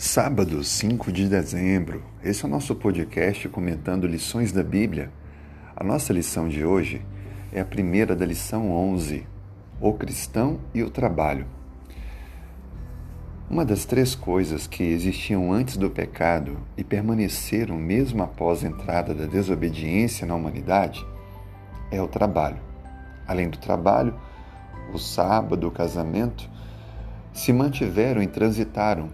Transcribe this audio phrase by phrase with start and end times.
[0.00, 2.04] Sábado, 5 de dezembro.
[2.22, 5.10] Esse é o nosso podcast comentando lições da Bíblia.
[5.74, 7.04] A nossa lição de hoje
[7.52, 9.26] é a primeira da lição 11,
[9.80, 11.48] o cristão e o trabalho.
[13.50, 19.12] Uma das três coisas que existiam antes do pecado e permaneceram mesmo após a entrada
[19.12, 21.04] da desobediência na humanidade
[21.90, 22.60] é o trabalho.
[23.26, 24.14] Além do trabalho,
[24.94, 26.48] o sábado, o casamento
[27.32, 29.10] se mantiveram e transitaram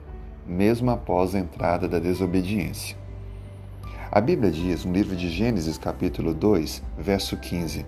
[0.47, 2.97] mesmo após a entrada da desobediência.
[4.11, 7.85] A Bíblia diz no livro de Gênesis, capítulo 2, verso 15: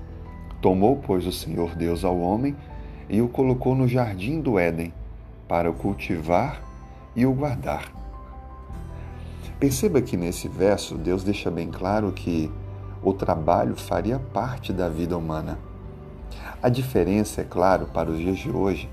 [0.60, 2.56] Tomou, pois, o Senhor Deus ao homem
[3.08, 4.92] e o colocou no jardim do Éden
[5.46, 6.60] para o cultivar
[7.14, 7.92] e o guardar.
[9.60, 12.50] Perceba que nesse verso Deus deixa bem claro que
[13.02, 15.58] o trabalho faria parte da vida humana.
[16.62, 18.90] A diferença, é claro, para os dias de hoje,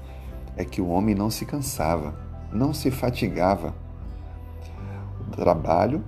[0.55, 2.22] é que o homem não se cansava
[2.53, 3.73] não se fatigava.
[5.27, 6.03] O trabalho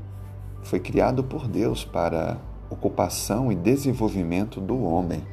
[0.63, 2.37] foi criado por Deus para
[2.69, 5.25] ocupação e desenvolvimento do homem.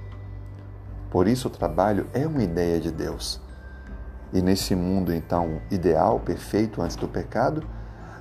[1.11, 3.41] Por isso, o trabalho é uma ideia de Deus.
[4.33, 7.63] E nesse mundo, então, ideal, perfeito antes do pecado,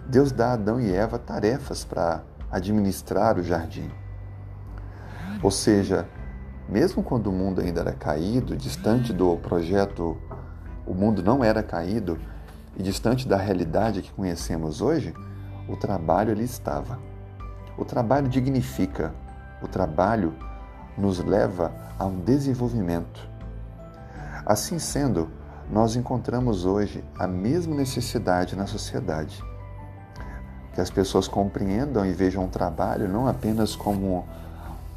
[0.07, 3.89] Deus dá a Adão e Eva tarefas para administrar o jardim.
[5.41, 6.07] Ou seja,
[6.67, 10.17] mesmo quando o mundo ainda era caído, distante do projeto,
[10.85, 12.19] o mundo não era caído,
[12.77, 15.13] e distante da realidade que conhecemos hoje,
[15.67, 16.99] o trabalho ali estava.
[17.77, 19.13] O trabalho dignifica,
[19.61, 20.33] o trabalho
[20.97, 23.29] nos leva a um desenvolvimento.
[24.45, 25.29] Assim sendo,
[25.69, 29.41] nós encontramos hoje a mesma necessidade na sociedade.
[30.73, 34.25] Que as pessoas compreendam e vejam o trabalho não apenas como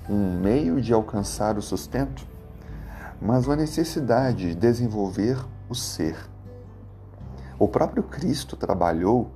[0.08, 2.27] um meio de alcançar o sustento,
[3.20, 6.17] mas uma necessidade de desenvolver o ser
[7.65, 9.31] o próprio Cristo trabalhou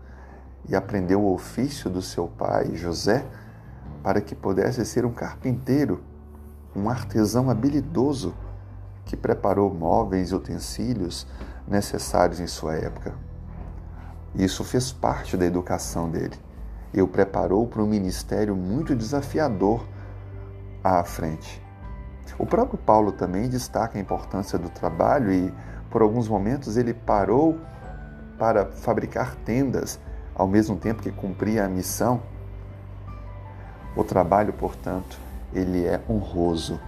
[0.69, 3.25] e aprendeu o ofício do seu pai, José,
[4.03, 6.03] para que pudesse ser um carpinteiro,
[6.77, 8.34] um artesão habilidoso
[9.06, 11.27] que preparou móveis e utensílios
[11.66, 13.15] necessários em sua época.
[14.34, 16.37] Isso fez parte da educação dele
[16.93, 19.89] e o preparou para um ministério muito desafiador
[20.84, 21.62] à frente.
[22.39, 25.50] O próprio Paulo também destaca a importância do trabalho e,
[25.91, 27.59] por alguns momentos, ele parou
[28.38, 29.99] para fabricar tendas,
[30.34, 32.22] ao mesmo tempo que cumpria a missão.
[33.97, 35.19] O trabalho, portanto,
[35.53, 36.78] ele é honroso,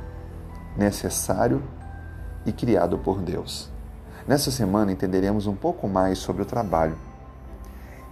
[0.77, 1.63] necessário
[2.47, 3.69] e criado por Deus.
[4.27, 6.97] Nessa semana entenderemos um pouco mais sobre o trabalho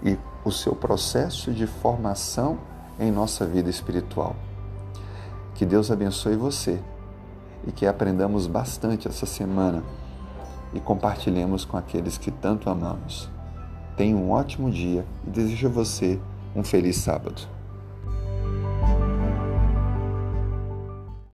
[0.02, 2.58] e o seu processo de formação
[2.98, 4.34] em nossa vida espiritual.
[5.54, 6.80] Que Deus abençoe você
[7.66, 9.82] e que aprendamos bastante essa semana
[10.72, 13.30] e compartilhemos com aqueles que tanto amamos.
[13.96, 16.20] Tenha um ótimo dia e desejo a você
[16.54, 17.57] um feliz sábado.